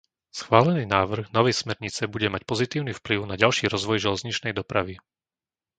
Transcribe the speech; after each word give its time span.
Schválený 0.39 0.83
návrh 0.97 1.27
novej 1.37 1.53
smernice 1.61 2.03
bude 2.13 2.25
mať 2.33 2.41
pozitívny 2.51 2.89
vplyv 2.95 3.19
na 3.29 3.35
ďalší 3.43 3.65
rozvoj 3.73 3.97
železničnej 4.05 4.53
dopravy. 4.59 4.93